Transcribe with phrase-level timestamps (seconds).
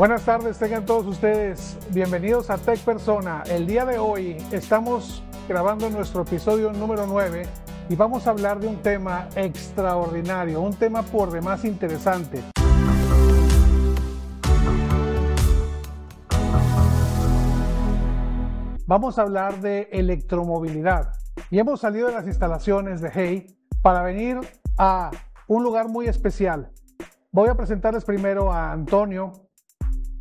[0.00, 3.42] Buenas tardes, tengan todos ustedes bienvenidos a Tech Persona.
[3.46, 7.42] El día de hoy estamos grabando nuestro episodio número 9
[7.90, 12.42] y vamos a hablar de un tema extraordinario, un tema por demás interesante.
[18.86, 21.12] Vamos a hablar de electromovilidad
[21.50, 23.46] y hemos salido de las instalaciones de Hey
[23.82, 24.40] para venir
[24.78, 25.10] a
[25.46, 26.72] un lugar muy especial.
[27.32, 29.49] Voy a presentarles primero a Antonio,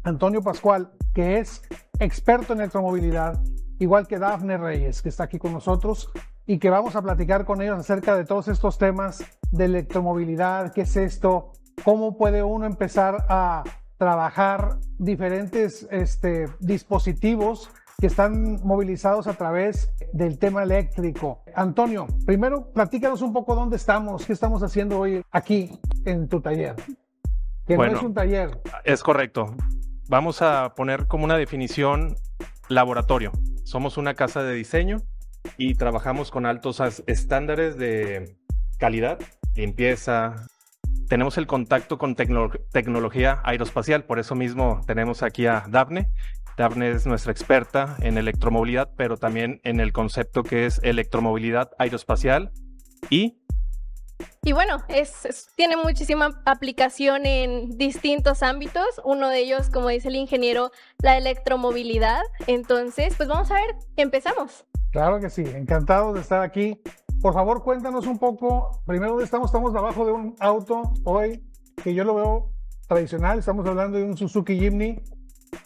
[0.03, 1.61] Antonio Pascual, que es
[1.99, 3.41] experto en electromovilidad,
[3.79, 6.11] igual que Dafne Reyes, que está aquí con nosotros,
[6.45, 10.81] y que vamos a platicar con ellos acerca de todos estos temas de electromovilidad, qué
[10.81, 11.51] es esto,
[11.83, 13.63] cómo puede uno empezar a
[13.97, 21.43] trabajar diferentes este, dispositivos que están movilizados a través del tema eléctrico.
[21.53, 26.75] Antonio, primero platícanos un poco dónde estamos, qué estamos haciendo hoy aquí en tu taller.
[27.67, 28.59] Que no es un taller.
[28.85, 29.55] Es correcto.
[30.09, 32.15] Vamos a poner como una definición
[32.67, 33.31] laboratorio.
[33.63, 34.97] Somos una casa de diseño
[35.55, 38.35] y trabajamos con altos estándares de
[38.79, 39.19] calidad,
[39.55, 40.47] limpieza.
[41.09, 46.09] Tenemos el contacto con tecnología aeroespacial, por eso mismo tenemos aquí a Daphne.
[46.57, 52.51] Daphne es nuestra experta en electromovilidad, pero también en el concepto que es electromovilidad aeroespacial
[53.11, 53.38] y
[54.43, 54.77] y bueno,
[55.55, 58.85] tiene muchísima aplicación en distintos ámbitos.
[59.03, 62.21] Uno de ellos, como dice el ingeniero, la electromovilidad.
[62.47, 64.65] Entonces, pues vamos a ver, empezamos.
[64.91, 66.81] Claro que sí, encantado de estar aquí.
[67.21, 71.43] Por favor, cuéntanos un poco, primero dónde estamos, estamos debajo de un auto hoy
[71.83, 72.51] que yo lo veo
[72.87, 75.01] tradicional, estamos hablando de un Suzuki Jimny,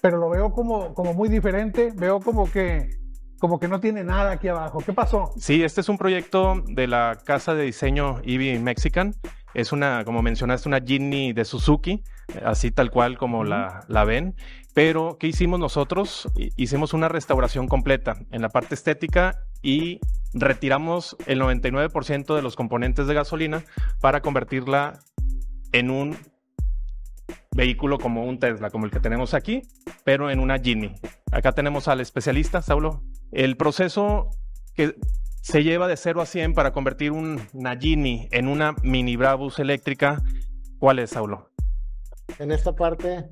[0.02, 3.03] pero lo veo como muy diferente, veo como que
[3.44, 4.80] como que no tiene nada aquí abajo.
[4.80, 5.34] ¿Qué pasó?
[5.36, 9.16] Sí, este es un proyecto de la casa de diseño EV Mexican.
[9.54, 12.04] Es una, como mencionaste, una Jimny de Suzuki,
[12.46, 14.38] así tal cual como la, la ven.
[14.74, 16.30] Pero, ¿qué hicimos nosotros?
[16.56, 20.00] Hicimos una restauración completa en la parte estética y
[20.34, 23.66] retiramos el 99% de los componentes de gasolina
[24.00, 25.02] para convertirla
[25.74, 26.16] en un
[27.53, 29.64] vehículo como un Tesla, como el que tenemos aquí,
[30.06, 30.96] pero en una Jimny.
[31.34, 33.03] Acá tenemos al especialista, Saulo.
[33.34, 34.30] El proceso
[34.76, 34.96] que
[35.42, 40.22] se lleva de 0 a 100 para convertir una Jimny en una mini Brabus eléctrica,
[40.78, 41.50] ¿cuál es, Saulo?
[42.38, 43.26] En esta parte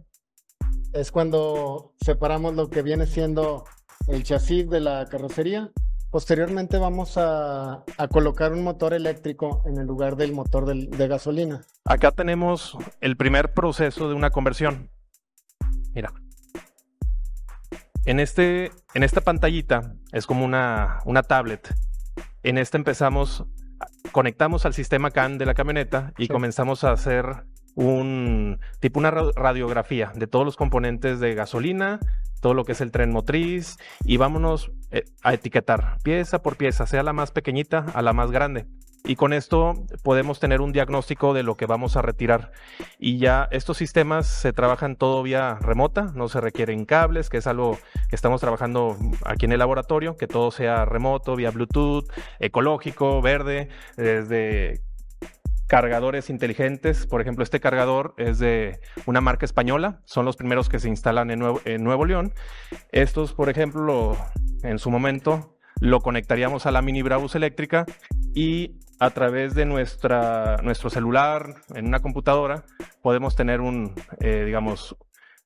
[0.94, 3.64] es cuando separamos lo que viene siendo
[4.08, 5.72] el chasis de la carrocería.
[6.10, 11.62] Posteriormente vamos a, colocar un motor eléctrico en el lugar del motor de gasolina.
[11.86, 14.90] Acá tenemos el primer proceso de una conversión.
[15.94, 16.12] Mira.
[18.06, 21.74] En, este, en esta pantallita es como una, una tablet.
[22.44, 23.46] En esta empezamos,
[24.12, 27.46] conectamos al sistema CAN de la camioneta y comenzamos a hacer
[27.76, 32.00] un tipo una radiografía de todos los componentes de gasolina,
[32.42, 36.88] todo lo que es el tren motriz y vámonos eh, a etiquetar pieza por pieza,
[36.88, 38.66] sea la más pequeñita a la más grande.
[39.04, 39.74] Y con esto
[40.04, 42.52] podemos tener un diagnóstico de lo que vamos a retirar.
[43.00, 47.48] Y ya estos sistemas se trabajan todo vía remota, no se requieren cables, que es
[47.48, 47.80] algo
[48.10, 48.96] que estamos trabajando
[49.26, 52.06] aquí en el laboratorio, que todo sea remoto, vía Bluetooth,
[52.40, 54.82] ecológico, verde, desde
[55.68, 57.08] cargadores inteligentes.
[57.08, 61.32] Por ejemplo, este cargador es de una marca española, son los primeros que se instalan
[61.32, 62.34] en Nuevo, León.
[62.92, 64.18] Estos, por ejemplo,
[64.64, 67.86] en su momento lo conectaríamos a la mini Brabus eléctrica
[68.36, 72.66] y a través de nuestro celular, en una computadora,
[73.02, 74.96] podemos tener un, eh, digamos,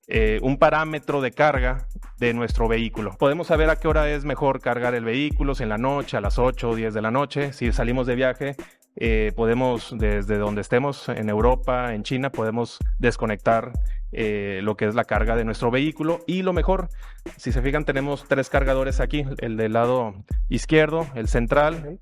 [0.10, 3.16] eh, un parámetro de carga de nuestro vehículo.
[3.18, 6.22] Podemos saber a qué hora es mejor cargar el vehículo, si en la noche, a
[6.22, 8.58] las 8 o 10 de la noche, si salimos de viaje,
[8.98, 13.72] eh, podemos, desde donde estemos, en Europa, en China, podemos desconectar
[14.12, 16.20] lo que es la carga de nuestro vehículo.
[16.26, 16.88] Y lo mejor,
[17.36, 20.14] si se fijan, tenemos tres cargadores aquí, el del lado
[20.50, 22.00] izquierdo, el central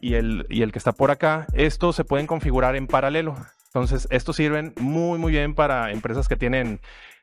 [0.00, 1.46] y el, y el que está por acá.
[1.52, 3.34] Estos se pueden configurar en paralelo.
[3.66, 6.80] Entonces, estos sirven muy, muy bien para empresas que tienen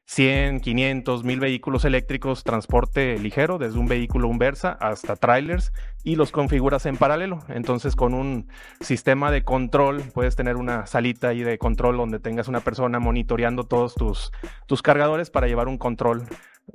[0.08, 5.74] 100, 500, 1000 vehículos eléctricos, transporte ligero, desde un vehículo un Versa hasta trailers,
[6.04, 7.39] y los configuras en paralelo.
[7.50, 8.48] Entonces, con un
[8.81, 13.63] sistema de control, puedes tener una salita ahí de control donde tengas una persona monitoreando
[13.63, 14.31] todos tus,
[14.68, 16.28] tus cargadores para llevar un control.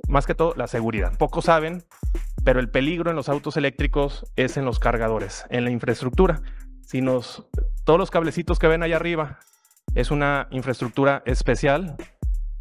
[0.07, 1.17] Más que todo, la seguridad.
[1.17, 1.83] Pocos saben,
[2.43, 6.41] pero el peligro en los autos eléctricos es en los cargadores, en la infraestructura.
[6.85, 7.45] Si nos,
[7.83, 9.39] todos los cablecitos que ven allá arriba
[9.95, 11.95] es una infraestructura especial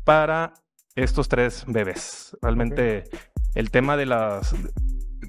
[0.04, 0.54] para
[0.94, 2.36] estos tres bebés.
[2.42, 3.04] Realmente
[3.54, 4.54] el tema de las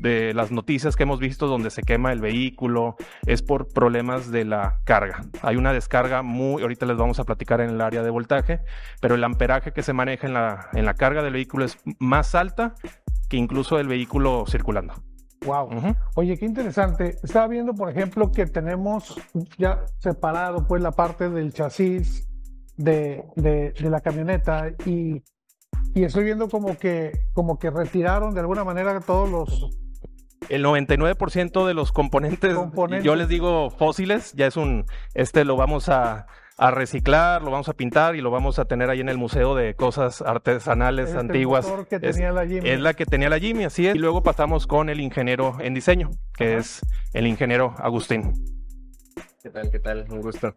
[0.01, 2.95] de las noticias que hemos visto donde se quema el vehículo
[3.25, 5.21] es por problemas de la carga.
[5.42, 8.62] Hay una descarga muy, ahorita les vamos a platicar en el área de voltaje,
[9.00, 12.36] pero el amperaje que se maneja en la, en la carga del vehículo es más
[12.36, 12.74] alta
[13.30, 14.95] que incluso el vehículo circulando.
[15.45, 15.69] Wow.
[16.15, 17.18] Oye, qué interesante.
[17.24, 19.19] Estaba viendo, por ejemplo, que tenemos
[19.57, 22.27] ya separado pues la parte del chasis
[22.77, 25.24] de, de, de la camioneta y
[25.94, 29.77] y estoy viendo como que, como que retiraron de alguna manera todos los...
[30.50, 32.58] El 99% de los componentes,
[33.04, 36.28] yo les digo fósiles, ya es un, este lo vamos a,
[36.58, 39.56] a, reciclar, lo vamos a pintar y lo vamos a tener ahí en el museo
[39.56, 41.72] de cosas artesanales este antiguas.
[41.90, 42.70] Que tenía es, la Jimmy.
[42.70, 43.96] es la que tenía la Jimmy, así es.
[43.96, 46.58] Y luego pasamos con el ingeniero en diseño, que Ajá.
[46.58, 46.82] es
[47.14, 48.34] el ingeniero Agustín.
[49.44, 49.70] ¿Qué tal?
[49.72, 50.06] ¿Qué tal?
[50.10, 50.54] Un gusto.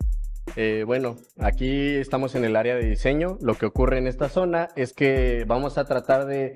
[0.57, 3.39] Eh, bueno, aquí estamos en el área de diseño.
[3.41, 6.55] Lo que ocurre en esta zona es que vamos a tratar de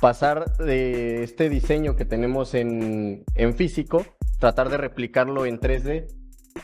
[0.00, 4.04] pasar de este diseño que tenemos en, en físico,
[4.38, 6.06] tratar de replicarlo en 3D.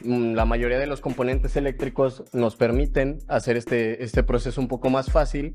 [0.03, 4.91] Mm, la mayoría de los componentes eléctricos nos permiten hacer este, este proceso un poco
[4.91, 5.53] más fácil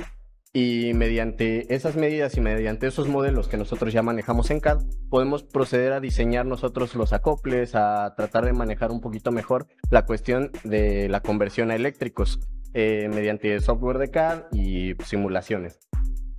[0.54, 5.44] y mediante esas medidas y mediante esos modelos que nosotros ya manejamos en CAD, podemos
[5.44, 10.52] proceder a diseñar nosotros los acoples, a tratar de manejar un poquito mejor la cuestión
[10.64, 12.40] de la conversión a eléctricos
[12.74, 15.80] eh, mediante software de CAD y simulaciones.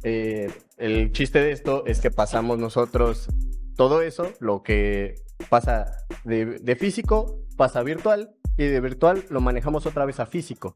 [0.04, 3.28] Eh, el chiste de esto es que pasamos nosotros
[3.76, 5.14] todo eso, lo que
[5.48, 10.26] pasa de, de físico, pasa a virtual y de virtual lo manejamos otra vez a
[10.26, 10.74] físico.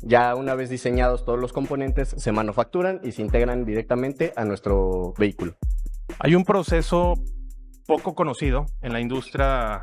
[0.00, 5.14] Ya una vez diseñados todos los componentes, se manufacturan y se integran directamente a nuestro
[5.18, 5.56] vehículo.
[6.18, 7.14] Hay un proceso
[7.86, 9.82] poco conocido en la industria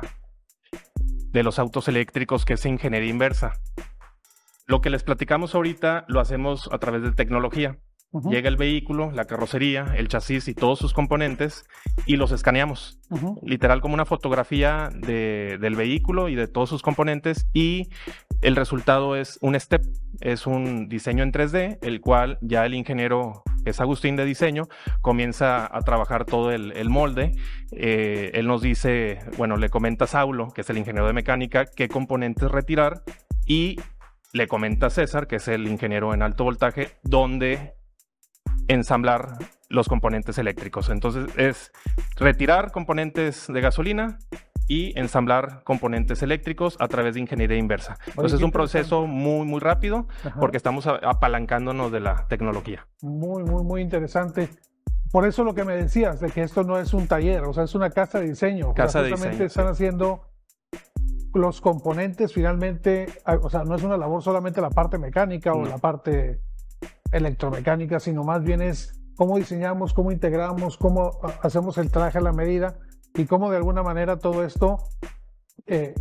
[1.30, 3.54] de los autos eléctricos que es ingeniería inversa.
[4.66, 7.78] Lo que les platicamos ahorita lo hacemos a través de tecnología.
[8.14, 8.30] Uh -huh.
[8.30, 11.64] Llega el vehículo, la carrocería, el chasis y todos sus componentes
[12.06, 13.00] y los escaneamos.
[13.10, 13.38] Uh -huh.
[13.42, 17.88] Literal como una fotografía de, del vehículo y de todos sus componentes y
[18.40, 19.82] el resultado es un step,
[20.20, 24.62] es un diseño en 3D, el cual ya el ingeniero, es Agustín de diseño,
[25.00, 27.32] comienza a trabajar todo el, el molde.
[27.72, 31.64] Eh, él nos dice, bueno, le comenta a Saulo, que es el ingeniero de mecánica,
[31.64, 33.02] qué componentes retirar
[33.44, 33.80] y
[34.32, 37.74] le comenta a César, que es el ingeniero en alto voltaje, dónde
[38.68, 39.38] ensamblar
[39.68, 40.90] los componentes eléctricos.
[40.90, 41.72] Entonces es
[42.16, 44.18] retirar componentes de gasolina
[44.66, 47.98] y ensamblar componentes eléctricos a través de ingeniería inversa.
[48.06, 50.40] Entonces es un proceso muy, muy rápido Ajá.
[50.40, 52.86] porque estamos apalancándonos de la tecnología.
[53.02, 54.48] Muy, muy, muy interesante.
[55.10, 57.64] Por eso lo que me decías, de que esto no es un taller, o sea,
[57.64, 58.74] es una casa de diseño.
[58.74, 59.44] Casa de diseño.
[59.44, 59.72] están sí.
[59.72, 60.22] haciendo
[61.34, 63.06] los componentes finalmente,
[63.42, 66.40] o sea, no es una labor solamente la parte mecánica o la parte
[67.14, 71.12] electromecánica, sino más bien es cómo diseñamos, cómo integramos, cómo
[71.42, 72.78] hacemos el traje a la medida
[73.14, 74.78] y cómo de alguna manera todo esto
[75.66, 75.94] eh,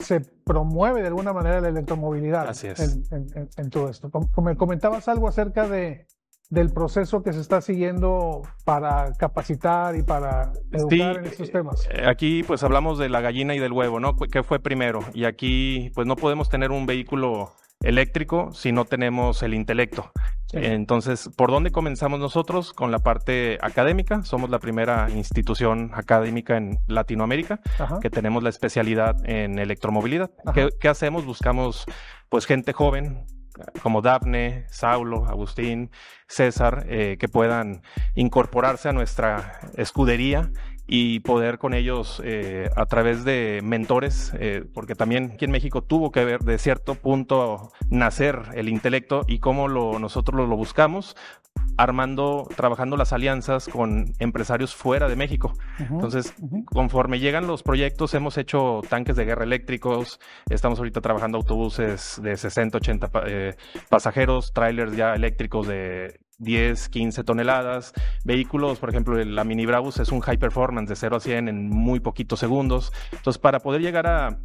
[0.00, 2.80] se promueve de alguna manera la electromovilidad Así es.
[2.80, 4.10] En, en, en, todo esto.
[4.10, 6.06] Como, me comentabas algo acerca de,
[6.50, 11.88] del proceso que se está siguiendo para capacitar y para educar sí, en estos temas.
[11.90, 14.16] Eh, aquí pues hablamos de la gallina y del huevo, ¿no?
[14.16, 15.00] ¿Qué fue primero?
[15.12, 20.12] Y aquí pues no podemos tener un vehículo eléctrico si no tenemos el intelecto.
[20.46, 20.58] Sí.
[20.60, 22.72] Entonces, ¿por dónde comenzamos nosotros?
[22.72, 24.22] Con la parte académica.
[24.24, 27.98] Somos la primera institución académica en Latinoamérica Ajá.
[28.00, 30.30] que tenemos la especialidad en electromovilidad.
[30.54, 31.24] ¿Qué, ¿Qué, hacemos?
[31.24, 31.84] Buscamos
[32.28, 33.26] pues gente joven
[33.82, 35.90] como Dafne, Saulo, Agustín,
[36.26, 37.82] César, eh, que puedan
[38.14, 40.50] incorporarse a nuestra escudería
[40.86, 45.82] y poder con ellos eh, a través de mentores, eh, porque también aquí en México
[45.82, 50.56] tuvo que ver de cierto punto nacer el intelecto y cómo lo, nosotros lo, lo
[50.56, 51.16] buscamos,
[51.76, 55.52] armando, trabajando las alianzas con empresarios fuera de México.
[55.78, 56.64] Uh -huh, Entonces, uh -huh.
[56.66, 62.36] conforme llegan los proyectos, hemos hecho tanques de guerra eléctricos, estamos ahorita trabajando autobuses de
[62.36, 63.54] 60, 80 eh,
[63.88, 67.92] pasajeros, trailers ya eléctricos de 10, 15 toneladas.
[68.24, 71.68] Vehículos, por ejemplo, la Mini Brabus es un high performance de 0 a 100 en
[71.68, 72.92] muy poquitos segundos.
[73.12, 74.38] Entonces, para poder llegar a,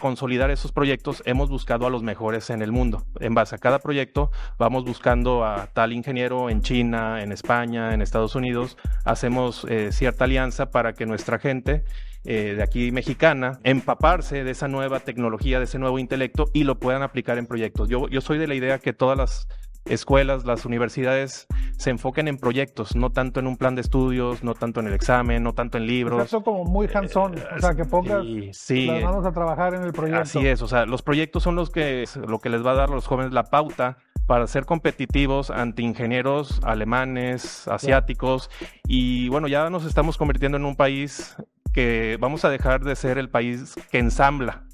[0.00, 3.04] consolidar esos proyectos, hemos buscado a los mejores en el mundo.
[3.20, 8.00] En base a cada proyecto, vamos buscando a tal ingeniero en China, en España, en
[8.00, 8.78] Estados Unidos.
[9.04, 11.84] Hacemos eh, cierta alianza para que nuestra gente
[12.24, 16.78] eh, de aquí mexicana, empaparse de esa nueva tecnología, de ese nuevo intelecto y lo
[16.78, 17.88] puedan aplicar en proyectos.
[17.88, 19.48] Yo, yo soy de la idea que todas las
[19.88, 24.54] escuelas, las universidades se enfoquen en proyectos, no tanto en un plan de estudios, no
[24.54, 26.24] tanto en el examen, no tanto en libros.
[26.24, 29.74] Eso como muy hands-on, eh, o sea, que pongas sí, sí, las manos a trabajar
[29.74, 30.22] en el proyecto.
[30.22, 32.90] Así es, o sea, los proyectos son los que lo que les va a dar
[32.90, 38.50] a los jóvenes la pauta para ser competitivos ante ingenieros alemanes, asiáticos,
[38.86, 41.36] y bueno, ya nos estamos convirtiendo en un país
[41.72, 44.67] que vamos a dejar de ser el país que ensambla.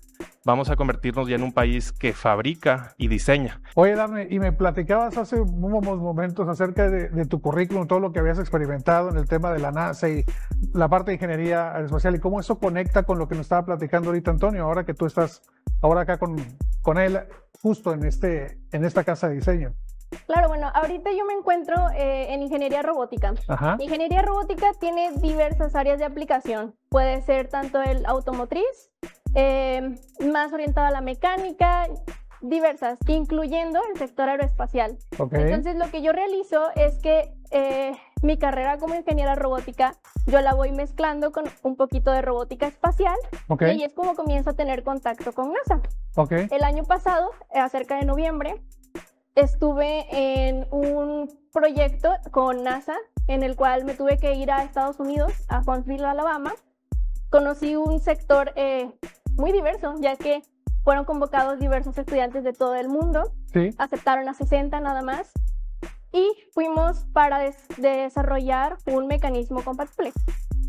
[0.47, 3.63] Vamos a convertirnos ya en un país que fabrica y diseña.
[3.75, 8.13] Oye, Dame, y me platicabas hace unos momentos acerca de, de, tu currículum, todo lo
[8.13, 10.23] que habías experimentado en el tema de la NASA y
[10.75, 14.11] la parte de ingeniería aeroespacial y cómo eso conecta con lo que nos estaba platicando
[14.11, 15.41] ahorita Antonio, ahora que tú estás
[15.81, 16.37] ahora acá con,
[16.83, 17.21] con él
[17.63, 19.75] justo en, este, en esta casa de diseño.
[20.27, 23.35] Claro, bueno, ahorita yo me encuentro eh, en ingeniería robótica.
[23.49, 23.77] Ajá.
[23.81, 26.75] Ingeniería robótica tiene diversas áreas de aplicación.
[26.89, 28.91] Puede ser tanto el automotriz,
[29.35, 29.97] eh,
[30.33, 31.87] más orientado a la mecánica,
[32.41, 34.99] diversas, incluyendo el sector aeroespacial.
[35.19, 35.35] Ok.
[35.35, 39.95] Entonces, lo que yo realizo es que eh, mi carrera como ingeniera robótica,
[40.27, 43.17] yo la voy mezclando con un poquito de robótica espacial
[43.49, 45.81] ok, y ahí es como comienzo a tener contacto con NASA.
[46.17, 48.63] ok, El año pasado, eh, acerca de noviembre,
[49.35, 55.01] estuve en un proyecto con NASA en el cual me tuve que ir a Estados
[55.01, 56.55] Unidos, a Huntsville, Alabama.
[57.31, 58.91] Conocí un sector eh,
[59.37, 60.43] muy diverso, ya que
[60.83, 63.33] fueron convocados diversos estudiantes de todo el mundo.
[63.53, 65.33] sí, Aceptaron a 60 nada más.
[66.13, 70.13] Y fuimos para des- desarrollar un mecanismo compatible.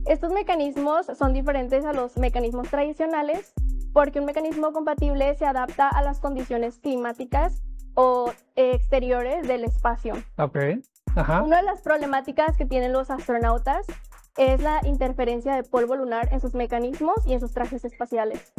[0.06, 3.54] Estos mecanismos son diferentes a los mecanismos tradicionales
[3.94, 7.62] porque un mecanismo compatible se adapta a las condiciones climáticas
[7.96, 10.16] o eh, exteriores del espacio.
[10.38, 10.58] ok,
[11.16, 13.86] ajá, Una de las problemáticas que tienen los astronautas
[14.38, 18.54] es la interferencia de polvo lunar en sus mecanismos y en sus trajes espaciales.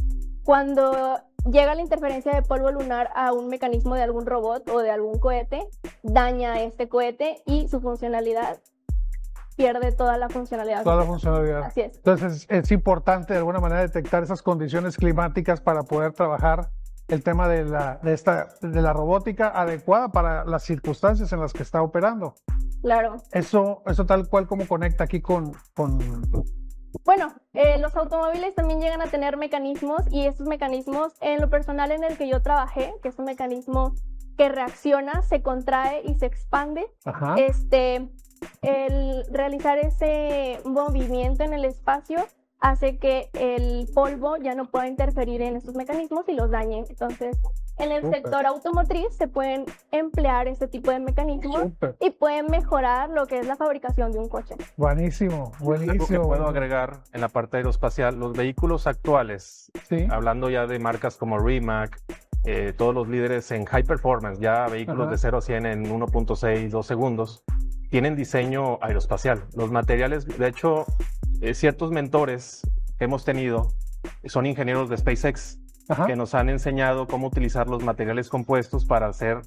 [0.45, 1.19] Cuando
[1.51, 5.19] llega la interferencia de polvo lunar a un mecanismo de algún robot o de algún
[5.19, 5.67] cohete,
[6.03, 8.61] daña a este cohete y su funcionalidad
[9.57, 10.85] pierde toda la funcionalidad.
[10.85, 11.65] toda la funcionalidad.
[11.65, 11.97] Así es.
[11.97, 16.71] Entonces es, es importante de alguna manera detectar esas condiciones climáticas para poder trabajar
[17.09, 21.53] el tema de la, de esta, de la robótica adecuada para las circunstancias en las
[21.53, 22.35] que está operando.
[22.83, 23.17] Claro.
[23.33, 25.99] Eso, eso tal cual como conecta aquí con, con
[27.05, 31.91] Bueno, eh, los automóviles también llegan a tener mecanismos y estos mecanismos, en lo personal
[31.91, 33.95] en el que yo trabajé, que es un mecanismo
[34.37, 38.09] que reacciona, se contrae y se expande, ajá, este,
[38.63, 42.27] el realizar ese movimiento en el espacio
[42.61, 46.85] hace que el polvo ya no pueda interferir en estos mecanismos y los dañe.
[46.89, 47.37] Entonces,
[47.79, 48.23] en el Súper.
[48.23, 53.39] sector automotriz se pueden emplear este tipo de mecanismos súper, y pueden mejorar lo que
[53.39, 54.55] es la fabricación de un coche.
[54.77, 56.23] buenísimo, Algo que buenísimo.
[56.29, 61.39] puedo agregar en la parte aeroespacial, los vehículos actuales, Sí, hablando ya de marcas como
[61.39, 62.01] Rimac,
[62.45, 65.11] eh, todos los líderes en high performance, ya vehículos Ajá.
[65.11, 67.45] de 0 a 100 en 1.6, 2 segundos,
[67.91, 69.45] tienen diseño aeroespacial.
[69.55, 70.87] Los materiales, de hecho,
[71.41, 72.63] eh, ciertos mentores
[72.99, 73.69] que hemos tenido
[74.25, 79.07] son ingenieros de SpaceX ajá, que nos han enseñado cómo utilizar los materiales compuestos para
[79.07, 79.41] hacer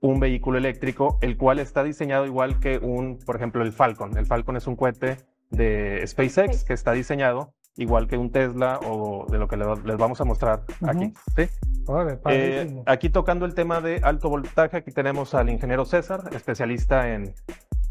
[0.00, 4.16] un vehículo eléctrico, el cual está diseñado igual que un, por ejemplo, el Falcon.
[4.16, 5.16] El Falcon es un cohete
[5.50, 9.96] de SpaceX que está diseñado igual que un Tesla o de lo que le- les
[9.96, 11.12] vamos a mostrar aquí.
[11.36, 11.48] ¿sí?
[11.86, 17.12] órale, Eh, aquí tocando el tema de alto voltaje, aquí tenemos al ingeniero César, especialista
[17.14, 17.34] en,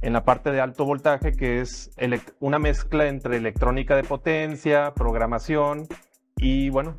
[0.02, 1.90] en la parte de alto voltaje, que es
[2.40, 5.88] una mezcla entre electrónica de potencia, programación
[6.36, 6.96] y bueno,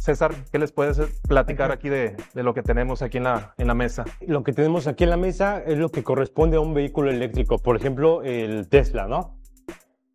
[0.00, 3.66] César, ¿qué les puedes platicar aquí de, de lo que tenemos aquí en la, en
[3.66, 4.06] la mesa?
[4.26, 7.58] Lo que tenemos aquí en la mesa es lo que corresponde a un vehículo eléctrico,
[7.58, 9.38] por ejemplo, el Tesla, ¿no?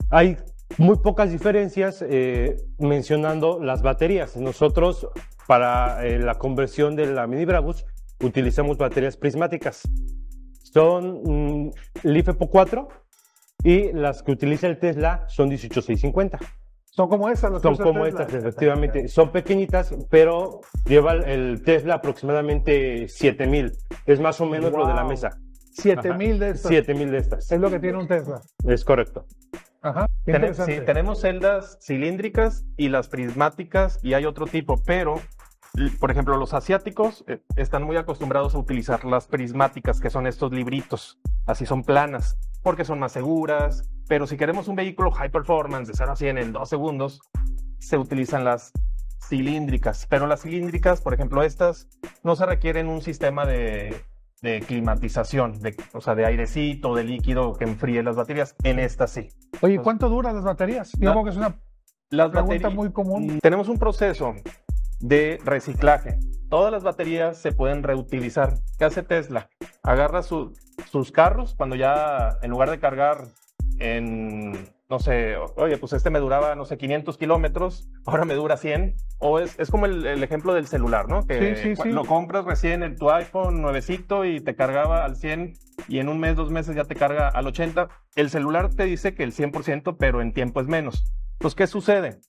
[0.09, 0.37] Hay
[0.79, 4.35] muy pocas diferencias eh, mencionando las baterías.
[4.37, 5.07] Nosotros,
[5.45, 7.85] para eh, la conversión de la Mini Brabus,
[8.23, 9.83] utilizamos baterías prismáticas.
[10.63, 12.87] Son mm, LiFePO 4
[13.63, 16.39] y las que utiliza el Tesla son 18650.
[16.95, 18.21] Son como esas, las que Son como Tesla.
[18.23, 19.07] estas, efectivamente.
[19.09, 23.73] Son pequeñitas, pero lleva el- Tesla aproximadamente 7000.
[24.05, 25.09] Es más o menos lo de la Wow.
[25.09, 25.37] mesa.
[25.73, 26.69] 7000 de estas.
[26.71, 27.51] 7000 de estas.
[27.51, 28.39] Es lo que tiene un Tesla.
[28.65, 29.25] Es correcto.
[29.81, 30.07] Ajá.
[30.25, 35.21] sí, tenemos celdas cilíndricas y las prismáticas y hay otro tipo, pero
[35.99, 40.51] por ejemplo los asiáticos eh, están muy acostumbrados a utilizar las prismáticas, que son estos
[40.53, 45.87] libritos, así son planas, porque son más seguras, pero si queremos un vehículo high performance
[45.87, 47.21] de 0 a 100 en 2 segundos,
[47.79, 48.71] se utilizan las
[49.27, 51.87] cilíndricas, pero las cilíndricas, por ejemplo estas,
[52.23, 54.03] no se requieren un sistema de,
[54.41, 59.11] de climatización, de, o sea, de airecito, de líquido que enfríe las baterías, en estas
[59.11, 59.29] sí.
[59.61, 60.91] Oye, ¿cuánto duran las baterías?
[60.97, 61.59] Digamos que es una
[62.11, 63.35] Las pregunta muy común.
[63.35, 64.33] Mm, Tenemos un proceso
[64.99, 66.19] de reciclaje.
[66.49, 68.53] Todas las baterías se pueden reutilizar.
[68.77, 69.49] ¿Qué hace Tesla?
[69.81, 70.53] Agarra su-
[70.91, 73.25] sus carros cuando ya, en lugar de cargar
[73.79, 78.55] en no sé, oye, pues este me duraba, no sé, 500 kilómetros, ahora me dura
[78.55, 78.95] 100.
[79.17, 81.25] O es, es como el, el ejemplo del celular, ¿no?
[81.25, 81.89] Que Sí, sí, sí.
[81.89, 85.53] lo compras recién en tu iPhone nuevecito y te cargaba al 100
[85.87, 87.89] y en un mes, dos meses ya te carga al 80.
[88.15, 91.11] El celular te dice que el 100%, pero en tiempo es menos.
[91.39, 92.19] Pues, ¿qué sucede?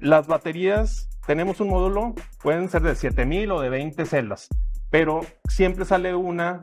[0.00, 4.48] Las baterías, tenemos un módulo, pueden ser de 7000 o de 20 celdas,
[4.90, 6.60] pero siempre sale una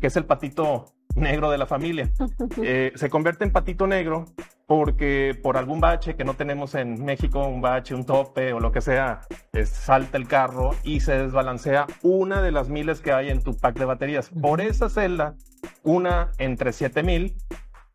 [0.00, 2.10] que es el patito negro de la familia.
[2.62, 4.26] Eh, se convierte en patito negro
[4.66, 8.70] porque por algún bache que no tenemos en México, un bache, un tope o lo
[8.72, 9.20] que sea,
[9.64, 13.78] salta el carro y se desbalancea una de las miles que hay en tu pack
[13.78, 14.30] de baterías.
[14.40, 15.34] Por esa celda,
[15.82, 17.34] una entre 7000,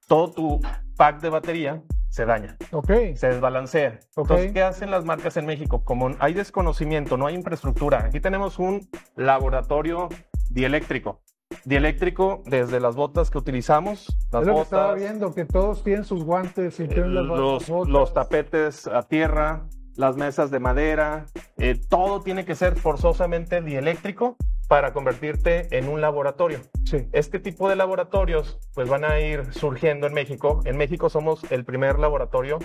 [0.08, 0.62] todo tu
[0.98, 2.92] pack de batería se daña Ok.
[3.16, 4.00] se desbalancea.
[4.16, 4.30] Ok.
[4.30, 5.84] Entonces, ¿qué hacen las marcas en México?
[5.84, 8.06] Como hay desconocimiento, no hay infraestructura.
[8.06, 10.08] Aquí tenemos un laboratorio
[10.50, 11.22] dieléctrico.
[11.66, 15.84] Dieléctrico desde las botas que utilizamos, las Es lo que estaba botas, viendo, que todos
[15.84, 17.92] tienen sus guantes y tienen las los, botas.
[17.92, 21.26] los tapetes a tierra, las mesas de madera,
[21.58, 24.36] eh, todo tiene que ser forzosamente dieléctrico
[24.68, 26.60] para convertirte en un laboratorio.
[26.86, 27.08] Sí.
[27.14, 30.62] Este tipo de laboratorios pues van a ir surgiendo en México.
[30.66, 32.60] En México somos el primer laboratorio,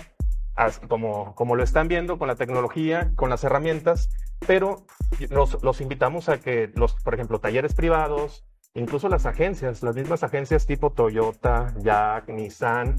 [0.55, 4.09] as- como, como lo están viendo, con la tecnología, con las herramientas,
[4.45, 4.85] pero
[5.29, 10.23] los, los invitamos a que los, por ejemplo, talleres privados, incluso las agencias, las mismas
[10.23, 12.95] agencias tipo Toyota, Jack, Nissan,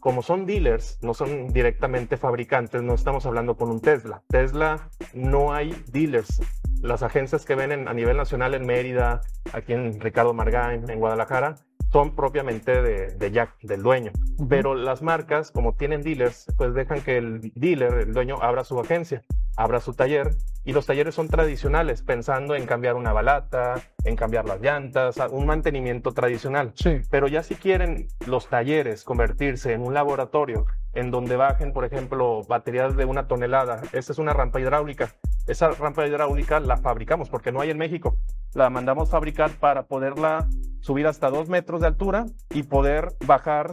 [0.00, 4.22] como son dealers, no son directamente fabricantes, no estamos hablando con un Tesla.
[4.28, 6.40] Tesla no hay dealers.
[6.80, 9.20] Las agencias que ven en- a nivel nacional en Mérida,
[9.52, 11.56] aquí en Ricardo Margain, en Guadalajara,
[11.92, 14.12] son propiamente de, de Jack, del dueño.
[14.48, 18.78] Pero las marcas, como tienen dealers, pues dejan que el dealer, el dueño, abra su
[18.80, 19.22] agencia,
[19.60, 20.30] abra su taller.
[20.64, 25.46] Y los talleres son tradicionales, pensando en cambiar una balata, en cambiar las llantas, un
[25.46, 26.72] mantenimiento tradicional.
[26.74, 27.00] Sí.
[27.10, 32.42] Pero ya si quieren los talleres convertirse en un laboratorio en donde bajen, por ejemplo,
[32.48, 35.14] baterías de una tonelada, esa es una rampa hidráulica.
[35.46, 38.18] Esa rampa hidráulica la fabricamos porque no hay en México.
[38.54, 40.48] La mandamos fabricar para poderla
[40.80, 43.72] subir hasta dos metros de altura y poder bajar,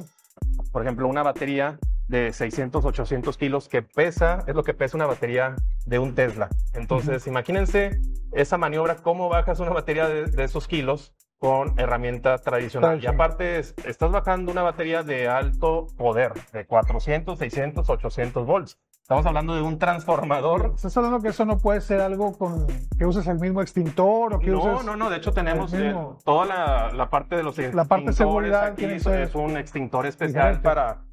[0.72, 5.06] por ejemplo, una batería de 600, 800 kilos que pesa, es lo que pesa una
[5.08, 6.50] batería de un Tesla.
[6.74, 8.00] Entonces, imagínense
[8.32, 13.04] esa maniobra, cómo bajas una batería de, de esos kilos con herramienta tradicional.
[13.04, 18.80] Y aparte, es- estás bajando una batería de alto poder, de 400, 600, 800 volts.
[19.02, 20.74] Estamos hablando de un transformador.
[20.76, 22.67] ¿Estás hablando que eso no puede ser algo con
[22.98, 24.86] que uses el mismo extintor o que No, uses...
[24.86, 25.10] no, no.
[25.10, 28.63] De hecho, tenemos eh, toda la, la parte de los La parte de extintores seguridad
[28.65, 31.04] aquí es, un extintor especial para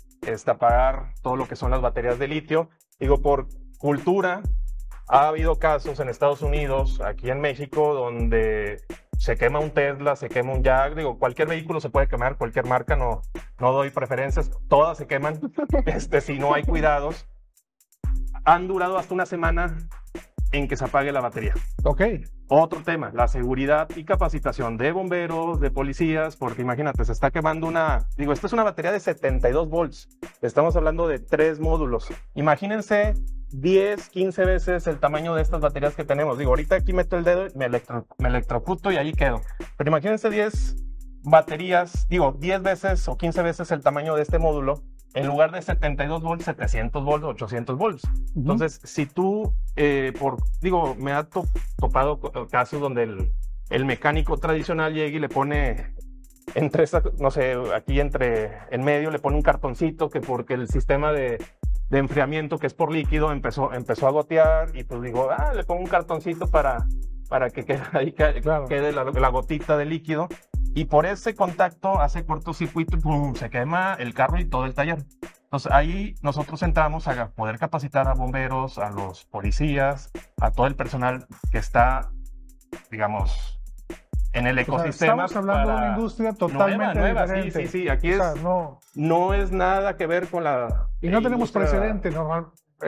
[0.47, 2.69] apagar todo lo que son las baterías de litio.
[2.99, 4.43] Digo, por cultura,
[5.09, 8.83] ha habido casos en Estados Unidos, aquí en México, donde
[9.19, 12.67] se quema un Tesla, se quema un Jag, digo, cualquier vehículo se puede quemar, cualquier
[12.67, 13.23] marca, no,
[13.59, 15.41] no doy preferencias, todas se queman,
[15.87, 17.27] este, si no hay cuidados.
[18.45, 19.77] Han durado hasta una semana
[20.55, 21.55] en que se apague la batería.
[21.83, 22.03] Ok.
[22.49, 27.67] Otro tema, la seguridad y capacitación de bomberos, de policías, porque imagínate, se está quemando
[27.67, 30.09] una, digo, esta es una batería de 72 volts,
[30.43, 32.09] estamos hablando de tres módulos.
[32.35, 33.15] Imagínense
[33.51, 36.39] 10, 15 veces el tamaño de estas baterías que tenemos.
[36.39, 39.41] Digo, ahorita aquí meto el dedo, me, electro, me electrocuto y ahí quedo.
[39.77, 40.77] Pero imagínense 10
[41.23, 44.83] baterías, digo, 10 veces o 15 veces el tamaño de este módulo,
[45.15, 48.03] en lugar de 72 volts, 700 volts, 800 volts.
[48.37, 51.47] Entonces, si tú, eh, por, digo, me ha to-
[51.79, 53.33] topado casos donde el,
[53.71, 55.95] el mecánico tradicional llega y le pone
[56.55, 60.69] entre esa, no sé, aquí entre, en medio le pone un cartoncito que porque el
[60.69, 61.39] sistema de,
[61.91, 65.65] de enfriamiento que es por líquido empezó, empezó a gotear y pues digo, ah, le
[65.65, 66.87] pongo un cartoncito para,
[67.29, 68.67] para que quede ahí ca- Claro.
[68.67, 70.29] quede la, la gotita de líquido
[70.75, 74.75] y por ese contacto hace cortocircuito y pum, se quema el carro y todo el
[74.75, 75.05] taller.
[75.45, 80.11] Entonces ahí nosotros entramos a poder capacitar a bomberos, a los policías,
[80.41, 82.11] a todo el personal que está,
[82.91, 83.61] digamos,
[84.33, 85.27] en el O sea, ecosistema.
[85.27, 87.67] estamos hablando de una industria totalmente nueva, sí, diferente.
[87.69, 90.89] sí, sí, aquí O sea, es- no, No es nada que ver con la...
[91.01, 92.47] y no tenemos precedentes, normal,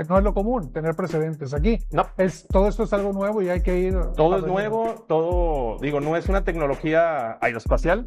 [0.09, 1.79] no es lo común tener precedentes aquí.
[1.91, 3.95] No, Es, todo esto es algo nuevo y hay que ir.
[4.17, 8.07] todo es nuevo, todo, digo, no es una tecnología aeroespacial,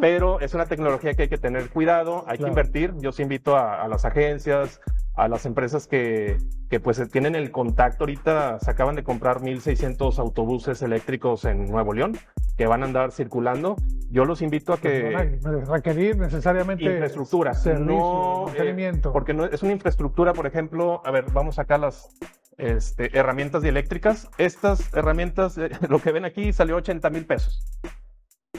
[0.00, 2.44] pero es una tecnología que hay que tener cuidado, hay Claro.
[2.44, 2.94] que invertir.
[3.00, 4.80] Yo sí invito a, a las agencias,
[5.18, 6.38] a las empresas que,
[6.70, 8.04] que pues tienen el contacto.
[8.04, 12.16] Ahorita se acaban de comprar 1.600 autobuses eléctricos en Nuevo León
[12.56, 13.76] que van a andar circulando.
[14.10, 15.14] Yo los invito a que...
[15.14, 21.10] A requerir necesariamente infraestructura, servicio, no, eh, porque no es una infraestructura, por ejemplo, a
[21.10, 22.16] ver, vamos acá las
[22.56, 24.28] este, herramientas dieléctricas.
[24.38, 27.64] Estas herramientas, eh, lo que ven aquí salió 80 mil pesos.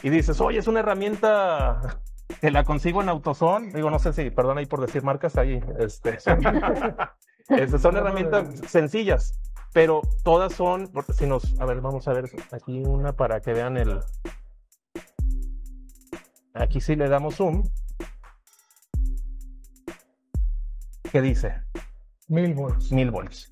[0.01, 1.99] Y dices, oye, es una herramienta
[2.41, 3.73] Te la consigo en AutoZone.
[3.73, 5.61] Digo, no sé si, perdón ahí por decir marcas ahí.
[5.79, 6.17] Este,
[7.49, 9.39] este, son herramientas sencillas,
[9.73, 13.77] pero todas son, si nos, a ver, vamos a ver aquí una para que vean
[13.77, 13.99] el.
[16.53, 17.63] Aquí sí le damos zoom.
[21.11, 21.55] ¿Qué dice?
[22.27, 22.91] Mil volts.
[22.91, 23.49] 1000 volts.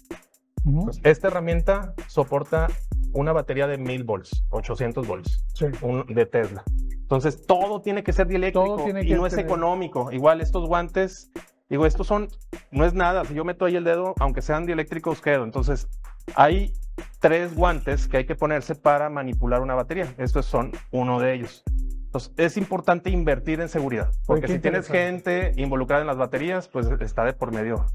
[0.64, 2.68] Pues, esta herramienta soporta
[3.14, 5.66] una batería de 1000 volts, 800 volts, Sí.
[5.82, 6.64] un- de Tesla.
[7.08, 10.12] Entonces, todo tiene que ser dieléctrico y no es económico.
[10.12, 11.32] Igual estos guantes,
[11.70, 12.28] digo, estos son,
[12.70, 13.24] no es nada.
[13.24, 15.46] Si yo meto ahí el dedo, aunque sean dieléctricos, quedo.
[15.46, 15.88] Entonces,
[16.36, 16.74] hay
[17.22, 20.14] tres guantes que hay que ponerse para manipular una batería.
[20.18, 21.64] Estos son uno de ellos.
[22.08, 26.88] Entonces, es importante invertir en seguridad, porque si tienes gente involucrada en las baterías, pues
[27.00, 27.86] está de por medio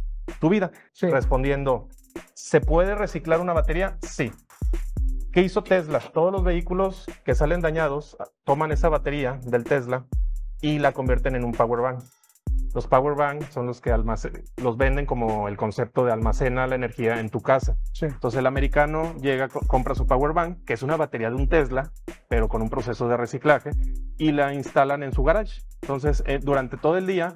[0.40, 0.70] tu vida.
[0.92, 1.09] Sí.
[1.09, 1.88] Respondiendo,
[2.33, 3.98] ¿se puede reciclar una batería?
[4.01, 4.33] Sí.
[5.33, 5.99] ¿Qué hizo Tesla?
[6.12, 10.05] Todos los vehículos que salen dañados toman esa batería del Tesla
[10.61, 12.03] y la convierten en un power bank.
[12.74, 13.90] Los power bank son los que
[14.56, 17.76] los venden como el concepto de almacena la energía en tu casa.
[17.92, 18.06] Sí.
[18.06, 21.48] Entonces el americano llega, co- compra su power bank, que es una batería de un
[21.48, 21.90] Tesla,
[22.28, 23.70] pero con un proceso de reciclaje,
[24.16, 25.61] y la instalan en su garage.
[25.82, 27.32] Entonces, eh, durante todo el día,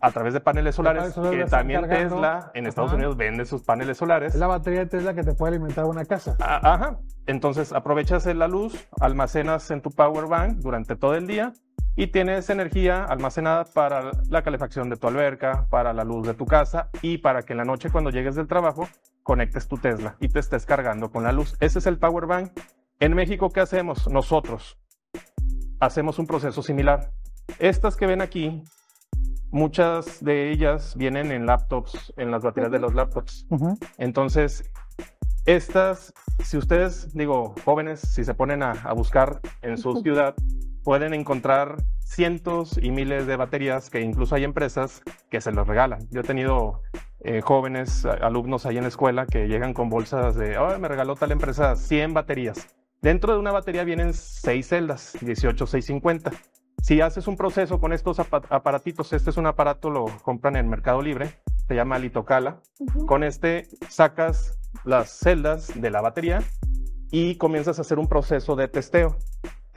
[0.00, 2.14] a través de paneles solares, que también cargando.
[2.16, 2.92] Tesla en Estados.
[2.92, 4.34] Unidos vende sus paneles solares.
[4.34, 6.36] Es la batería de Tesla que te puede alimentar una casa.
[6.40, 6.98] A- Ajá.
[7.26, 11.52] Entonces aprovechas la luz, almacenas en tu power bank durante todo el día
[11.98, 16.46] y tienes energía almacenada para la calefacción de tu alberca, para la luz de tu
[16.46, 18.88] casa y para que en la noche cuando llegues del trabajo
[19.24, 21.56] conectes tu Tesla y te estés cargando con la luz.
[21.58, 22.52] Ese es el power bank.
[23.00, 24.08] En México, ¿qué hacemos?
[24.08, 24.78] Nosotros
[25.80, 27.10] hacemos un proceso similar.
[27.58, 28.62] Estas que ven aquí,
[29.50, 33.44] muchas de ellas vienen en laptops, en las baterías de los laptops.
[33.96, 34.70] Entonces,
[35.46, 40.36] estas, si ustedes, digo, jóvenes, si se ponen a, a buscar en su ciudad,
[40.88, 45.98] pueden encontrar cientos y miles de baterías que incluso hay empresas que se los regalan.
[46.10, 46.80] Yo he tenido
[47.20, 51.14] eh, jóvenes, alumnos ahí en la escuela que llegan con bolsas de, "Ay, me regaló
[51.14, 52.68] tal empresa 100 baterías.
[53.02, 56.30] Dentro de una batería vienen 6 celdas, 18, 650.
[56.82, 60.70] Si haces un proceso con estos apa- aparatitos, este es un aparato, lo compran en
[60.70, 61.34] Mercado Libre,
[61.66, 62.60] se llama Litocala.
[63.06, 66.42] Con este sacas las celdas de la batería
[67.10, 69.18] y comienzas a hacer un proceso de testeo.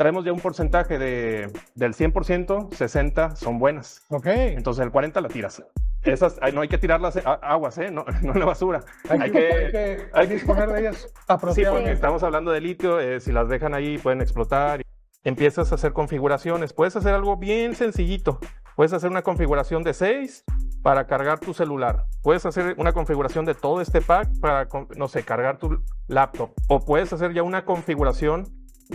[0.02, 4.02] Traemos ya un porcentaje de, del 100%, 60 son buenas.
[4.10, 4.26] Ok.
[4.26, 5.64] Entonces el 40 la tiras.
[6.02, 7.92] Esas no hay que tirarlas a- aguas, ¿eh?
[7.92, 8.80] no, no en la basura.
[9.08, 9.40] Hay, Hay que,
[9.72, 11.92] que- hay que- disponer de ellas Sí, porque apropiadamente.
[11.92, 14.82] estamos hablando de litio, eh, si las dejan ahí pueden explotar.
[15.24, 16.74] Empiezas a hacer configuraciones.
[16.74, 18.40] Puedes hacer algo bien sencillito.
[18.76, 20.46] Puedes hacer una configuración de 6
[20.82, 22.06] para cargar tu celular.
[22.24, 26.54] Puedes hacer una configuración de todo este pack para, no sé, cargar tu laptop.
[26.70, 28.46] O puedes hacer ya una configuración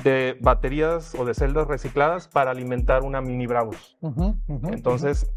[0.02, 3.98] de baterías o de celdas recicladas para alimentar una mini Bravos.
[4.70, 5.30] Entonces,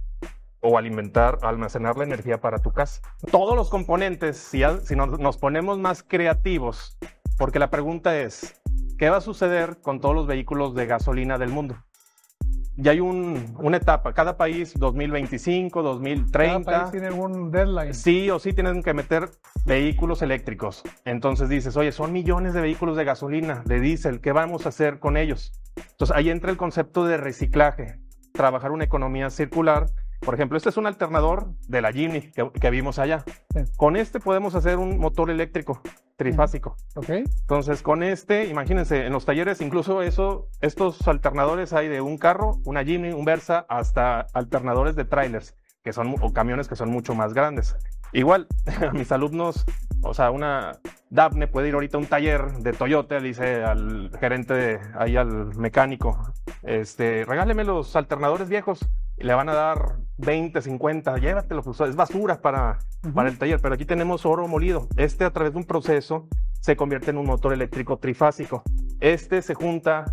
[0.61, 3.01] o alimentar, almacenar la energía para tu casa.
[3.31, 6.97] Todos los componentes, si, si nos, nos ponemos más creativos,
[7.37, 8.61] porque la pregunta es,
[8.97, 11.77] ¿qué va a suceder con todos los vehículos de gasolina del mundo?
[12.81, 17.93] Ya hay un- una etapa, cada país 2025, Cada 2030, país tiene un deadline.
[17.93, 19.29] sí o sí tienen que meter
[19.65, 20.83] vehículos eléctricos.
[21.03, 24.99] Entonces dices, oye, son millones de vehículos de gasolina, de diésel, ¿qué vamos a hacer
[24.99, 25.51] con ellos?
[25.75, 27.99] Entonces ahí entra el concepto de reciclaje,
[28.31, 29.87] trabajar una economía circular.
[30.19, 33.23] Por ejemplo, este es un alternador de la Jimny que, que vimos allá.
[33.53, 33.61] Sí.
[33.77, 35.81] Con este podemos hacer un motor eléctrico
[36.19, 36.75] trifásico.
[36.95, 37.09] Ok.
[37.09, 42.59] Entonces, con este, imagínense, en los talleres, incluso eso, estos alternadores hay de un carro,
[42.65, 47.15] una Jimny, un Versa, hasta alternadores de trailers, que son, o camiones que son mucho
[47.15, 47.75] más grandes.
[48.11, 48.47] Igual,
[48.81, 49.65] a mis alumnos,
[50.01, 50.73] o sea, una
[51.09, 55.55] Daphne puede ir ahorita a un taller de Toyota, le dice al gerente, ahí al
[55.57, 58.79] mecánico, este, regáleme los alternadores viejos,
[59.21, 62.79] le van a dar 20, 50, llévatelo, pues, es basura para,
[63.13, 64.87] para el taller, pero aquí tenemos oro molido.
[64.97, 66.27] Este a través de un proceso
[66.61, 68.63] se convierte en un motor eléctrico trifásico.
[68.99, 70.05] Este se junta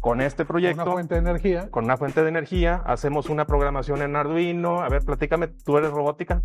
[0.00, 1.70] con este proyecto, Una fuente de energía.
[1.70, 4.80] con una fuente de energía, hacemos una programación en Arduino.
[4.82, 6.42] A ver, platícame, tú eres robótica.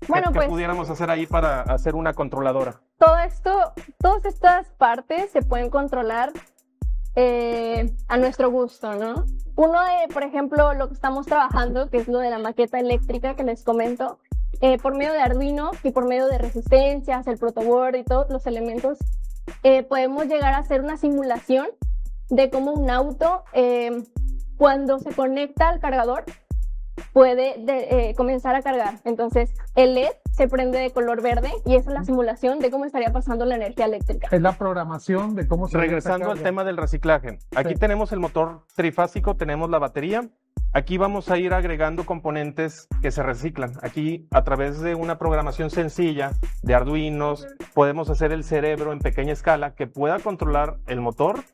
[0.00, 2.80] ¿Qué- Bueno, ¿Qué pues pudiéramos hacer ahí para hacer una controladora?
[2.98, 6.30] todo esto, todas estas partes se pueden controlar
[7.16, 9.26] eh, a nuestro gusto, ¿no?
[9.56, 13.36] Uno de, por ejemplo, lo que estamos trabajando, que es lo de la maqueta eléctrica
[13.36, 14.18] que les comento,
[14.60, 18.46] eh, por medio de Arduino y por medio de resistencias, el protoboard y todos los
[18.46, 18.98] elementos,
[19.62, 21.68] eh, podemos llegar a hacer una simulación
[22.30, 23.44] de cómo un auto,
[24.56, 26.24] cuando se conecta al cargador,
[27.12, 29.00] puede de- eh, comenzar a cargar.
[29.04, 32.84] Entonces, el LED se prende de color verde y esa es la simulación de cómo
[32.84, 34.28] estaría pasando la energía eléctrica.
[34.30, 37.38] Es la programación de cómo se Regresando al tema del reciclaje.
[37.54, 37.78] Aquí Sí.
[37.80, 40.28] tenemos el motor trifásico, tenemos la batería.
[40.72, 43.74] Aquí vamos a ir agregando componentes que se reciclan.
[43.82, 49.32] Aquí, a través de una programación sencilla de Arduinos, podemos hacer el cerebro en pequeña
[49.32, 51.44] escala que pueda controlar el motor,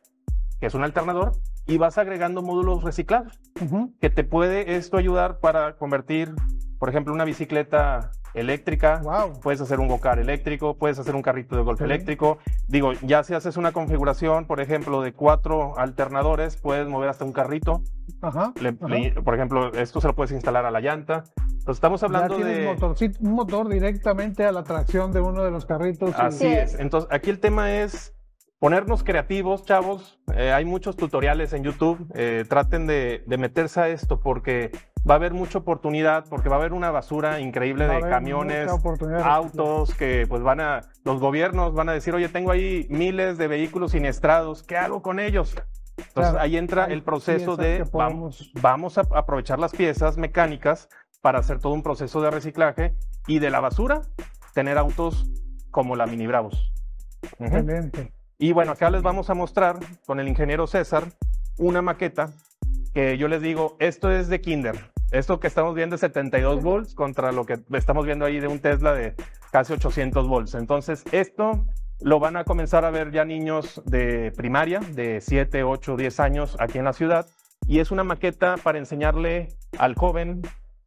[0.59, 1.33] que es un alternador,
[1.67, 3.93] y vas agregando módulos reciclados, Ujú.
[4.01, 6.35] que te puede esto ayudar para convertir,
[6.79, 9.41] por ejemplo, una bicicleta eléctrica Wow.
[9.43, 11.85] Puedes hacer un go-kart eléctrico, puedes hacer un carrito de golf Sí.
[11.85, 12.39] eléctrico.
[12.69, 17.33] Digo, ya si haces una configuración, por ejemplo, de cuatro alternadores, puedes mover hasta un
[17.33, 17.83] carrito.
[18.23, 18.53] Ajá.
[18.61, 18.87] Le- ajá.
[18.89, 21.25] le- por ejemplo, esto se lo puedes instalar a la llanta.
[21.39, 22.67] Entonces, estamos hablando ya de...
[22.69, 26.11] motorcito- un motor directamente a la tracción de uno de los carritos.
[26.11, 26.79] y- Así es.
[26.79, 28.15] Entonces, aquí el tema es
[28.61, 30.21] ponernos creativos, chavos.
[30.37, 32.07] Eh, hay muchos tutoriales en YouTube.
[32.15, 34.71] Eh, traten de, de meterse a esto porque
[35.09, 38.71] va a haber mucha oportunidad, porque va a haber una basura increíble Va de camiones,
[39.25, 43.49] autos que pues van a, los gobiernos van a decir, oye, tengo ahí miles de
[43.49, 45.57] vehículos siniestrados, ¿qué hago con ellos?
[45.97, 50.89] Entonces Claro, ahí entra el proceso de vamos, vamos a aprovechar las piezas mecánicas
[51.23, 52.95] para hacer todo un proceso de reciclaje
[53.27, 54.03] y de la basura
[54.55, 55.31] tener autos
[55.71, 56.73] como la Mini Bravos.
[57.39, 57.45] Ujú.
[57.45, 58.20] Excelente.
[58.43, 59.77] Y bueno, acá les vamos a mostrar
[60.07, 61.05] con el ingeniero César
[61.59, 62.31] una maqueta
[62.95, 64.77] que yo les digo, esto es de Kinder.
[65.11, 68.59] Esto que estamos viendo es 72 volts contra lo que estamos viendo ahí de un
[68.59, 69.15] Tesla de
[69.53, 70.55] casi 800 volts.
[70.55, 71.67] Entonces, esto
[72.01, 76.57] lo van a comenzar a ver ya niños de primaria, de 7, 8, 10 años
[76.61, 77.27] aquí en la ciudad.
[77.69, 80.41] Y es una maqueta para enseñarle al joven.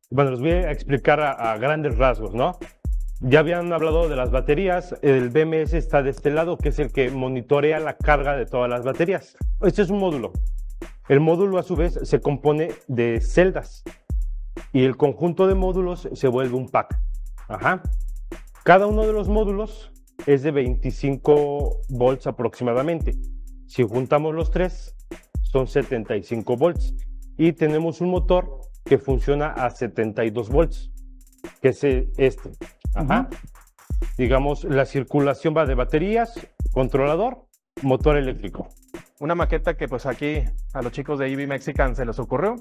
[0.10, 2.58] Bueno, les voy a explicar a, a grandes rasgos, ¿no?
[3.21, 6.91] Ya habían hablado de las baterías, el BMS está de este lado, que es el
[6.91, 9.38] que monitorea la carga de todas las baterías.
[9.62, 10.34] Este es un módulo.
[11.08, 13.84] El módulo a su vez se compone de celdas
[14.71, 16.97] y el conjunto de módulos se vuelve un pack.
[17.47, 17.82] Ajá.
[18.63, 19.91] Cada uno de los módulos
[20.26, 23.13] es de 25 volts aproximadamente.
[23.67, 24.95] Si juntamos los tres,
[25.41, 26.93] son 75 volts.
[27.38, 30.91] Y tenemos un motor que funciona a 72 volts,
[31.62, 32.52] que es este.
[32.95, 33.27] Ajá.
[34.17, 36.39] Digamos, la circulación va de baterías,
[36.71, 37.45] controlador,
[37.82, 38.67] motor eléctrico.
[39.19, 42.56] Una maqueta que pues aquí a los chicos de EV Mexican se les ocurrió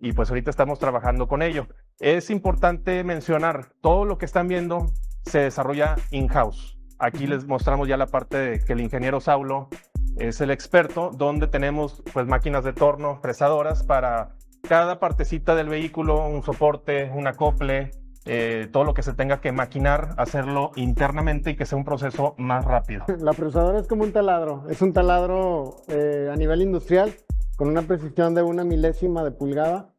[0.00, 1.68] y pues ahorita estamos trabajando con ello.
[2.00, 4.92] Es importante mencionar, todo lo que están viendo
[5.24, 6.78] se desarrolla in-house.
[6.98, 9.68] Aquí les mostramos ya la parte de que el ingeniero Saulo
[10.16, 14.34] es el experto, donde tenemos pues máquinas de torno, fresadoras para
[14.68, 17.92] cada partecita del vehículo, un soporte, un acople,
[18.28, 22.34] eh, todo lo que se tenga que maquinar, hacerlo internamente y que sea un proceso
[22.38, 23.04] más rápido.
[23.20, 27.14] La fresadora es como un taladro, es un taladro eh, a nivel industrial
[27.56, 29.92] con una precisión de una milésima de pulgada.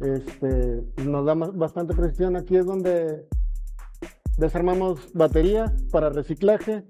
[0.00, 2.36] Este, nos da bastante precisión.
[2.36, 3.28] Aquí es donde
[4.38, 6.84] desarmamos baterías para reciclaje,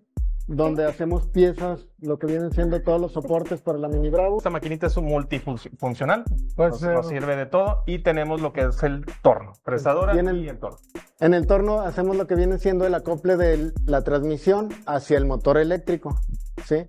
[0.47, 4.37] donde hacemos piezas, lo que vienen siendo todos los soportes para la Mini Bravo.
[4.39, 6.25] Esta maquinita es un multifuncional,
[6.57, 10.49] Puede nos, sirve de todo y tenemos lo que es el torno, fresadora el- y
[10.49, 10.79] el torno.
[11.21, 15.25] En el torno hacemos lo que viene siendo el acople de la transmisión hacia el
[15.27, 16.19] motor eléctrico.
[16.67, 16.87] ¿sí?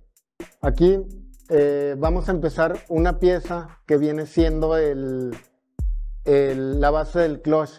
[0.60, 0.98] Aquí
[1.48, 5.34] eh, vamos a empezar una pieza que viene siendo el,
[6.24, 7.70] el- la base del clutch,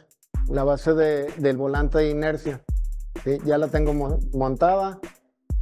[0.49, 2.61] la base de- del volante de inercia.
[3.23, 3.37] ¿sí?
[3.45, 4.99] Ya la tengo mo- montada,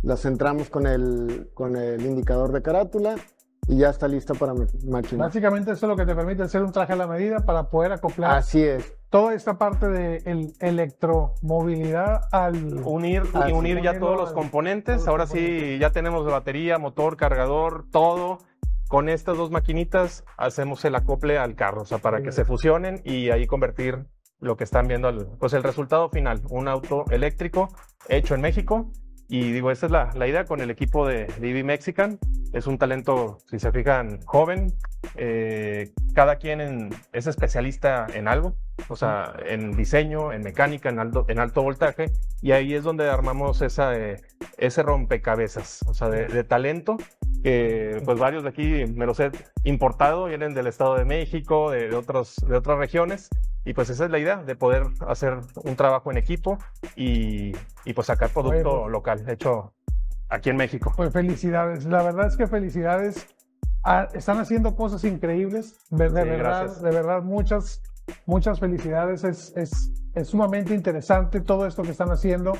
[0.05, 3.15] la centramos con el, con el indicador de carátula
[3.67, 5.27] y ya está lista para ma- maquinar.
[5.27, 7.91] Básicamente eso es lo que te permite hacer un traje a la medida para poder
[7.91, 8.93] acoplar Así es.
[9.09, 12.81] toda esta parte de el- electromovilidad al...
[12.85, 14.97] Unir, y unir ya todos los componentes.
[15.03, 18.37] todos los Ahora sí, ya tenemos batería, motor, cargador, todo.
[18.87, 23.01] Con estas dos maquinitas hacemos el acople al carro, o sea, para que se fusionen
[23.03, 24.05] y ahí convertir
[24.39, 27.69] lo que están viendo, pues el resultado final, un auto eléctrico
[28.09, 28.91] hecho en México.
[29.27, 32.19] Y digo, esa es la, la idea con el equipo de, de EV Mexican.
[32.53, 34.71] Es un talento, si se fijan, joven.
[35.15, 38.55] Eh, cada quien en- es especialista en algo,
[38.87, 42.11] o sea, en diseño, en mecánica, en alto, en alto voltaje.
[42.41, 44.21] Y ahí es donde armamos esa, eh,
[44.57, 46.97] ese rompecabezas, o sea, de, de talento.
[47.45, 49.29] Que pues varios de aquí me los he
[49.65, 53.29] importado, vienen del Estado de México, de, de otros, de otras regiones.
[53.65, 56.57] Y pues esa es la idea, de poder hacer un trabajo en equipo
[56.95, 57.51] y,
[57.85, 58.89] y pues sacar producto Bueno.
[58.89, 59.73] local, hecho
[60.27, 60.91] aquí en México.
[60.95, 61.85] Pues felicidades.
[61.85, 63.27] La verdad es que felicidades.
[63.83, 65.75] Ah, están haciendo cosas increíbles.
[65.91, 66.81] De, de Sí, verdad, gracias.
[66.81, 67.83] de verdad, muchas,
[68.25, 69.23] muchas felicidades.
[69.23, 72.53] Es, es, es sumamente interesante todo esto que están haciendo.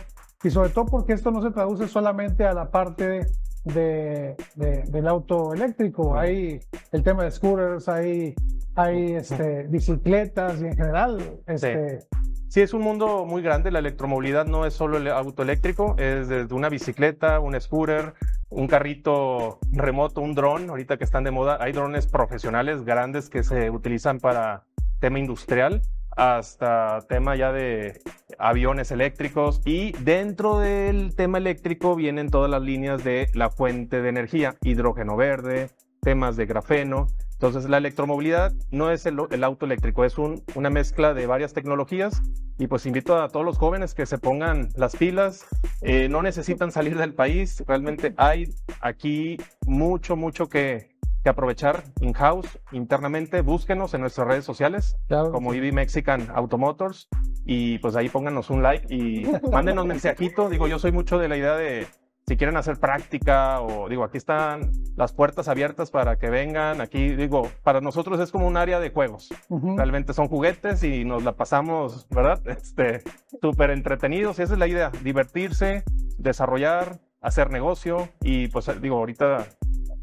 [0.44, 3.28] Y sobre todo porque esto no se traduce solamente a la parte de,
[3.66, 6.18] de- del auto eléctrico.
[6.18, 6.60] Hay
[6.92, 8.34] el tema de scooters, hay,
[8.76, 12.00] hay este, bicicletas y en general este,
[12.48, 13.70] Sí, es un mundo muy grande.
[13.70, 18.14] La electromovilidad no es solo el auto eléctrico, es desde una bicicleta, un scooter,
[18.50, 20.70] un carrito remoto, un dron.
[20.70, 24.64] Ahorita que están de moda, hay drones profesionales grandes que se utilizan para
[25.02, 25.82] tema industrial
[26.16, 28.00] hasta tema ya de
[28.40, 34.10] aviones eléctricos y dentro del tema eléctrico vienen todas las líneas de la fuente de
[34.10, 35.70] energía, hidrógeno verde,
[36.02, 37.08] temas de grafeno.
[37.34, 42.22] Entonces la electromovilidad no es el, auto eléctrico, es un, una mezcla de varias tecnologías
[42.58, 45.46] y pues invito a todos los jóvenes que se pongan las pilas,
[45.82, 50.95] eh, no necesitan salir del país, realmente hay aquí mucho, mucho que,
[51.26, 54.96] que aprovechar in-house, internamente, búsquenos en nuestras redes sociales
[55.32, 57.10] como EV Mexican Automotors.
[57.46, 61.36] Y pues ahí pónganos un like y mándenos mensajito, digo yo soy mucho de la
[61.36, 61.88] idea de
[62.28, 67.16] si quieren hacer práctica o digo, aquí están las puertas abiertas para que vengan, aquí
[67.16, 71.32] digo, para nosotros es como un área de juegos, realmente son juguetes y nos la
[71.32, 72.40] pasamos, ¿verdad?
[72.46, 73.02] Este,
[73.42, 74.38] súper entretenidos.
[74.38, 75.84] Y esa es la idea, divertirse,
[76.20, 78.10] desarrollar, hacer negocio.
[78.22, 79.48] Y pues digo, ahorita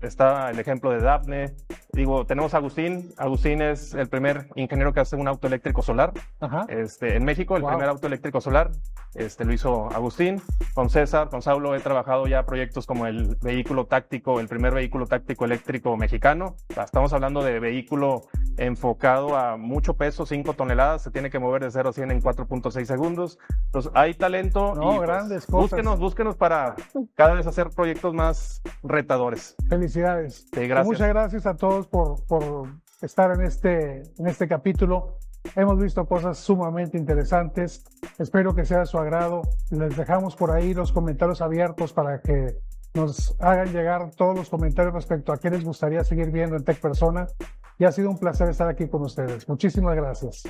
[0.02, 1.56] está el ejemplo de Daphne.
[1.94, 3.12] Digo, tenemos a Agustín.
[3.18, 6.14] Agustín es el primer ingeniero que hace un auto eléctrico solar.
[6.68, 8.70] Este, en México, el primer auto eléctrico solar
[9.14, 10.40] este, lo hizo Agustín.
[10.72, 15.06] Con César, con Saulo he trabajado ya proyectos como el vehículo táctico, el primer vehículo
[15.06, 16.56] táctico eléctrico mexicano.
[16.70, 18.22] Estamos hablando de vehículo
[18.56, 22.22] enfocado a mucho peso, 5 toneladas, se tiene que mover de 0 a 100 en
[22.22, 23.38] 4.6 segundos.
[23.66, 24.74] Entonces, hay talento.
[24.74, 25.70] No, y, pues, grandes cosas.
[25.70, 26.74] Búsquenos, búsquenos para
[27.14, 29.56] cada vez hacer proyectos más retadores.
[29.68, 30.46] Felicidades.
[30.54, 30.86] Sí, gracias.
[30.86, 32.18] Muchas gracias a todos por,
[33.00, 35.18] estar en este, en este capítulo.
[35.56, 37.84] Hemos visto cosas sumamente interesantes.
[38.18, 39.42] Espero que sea de su agrado.
[39.70, 42.58] Les dejamos por ahí los comentarios abiertos para que
[42.94, 46.80] nos hagan llegar todos los comentarios respecto a qué les gustaría seguir viendo en Tech
[46.80, 47.26] Persona.
[47.78, 49.48] Y ha sido un placer estar aquí con ustedes.
[49.48, 50.44] Muchísimas gracias.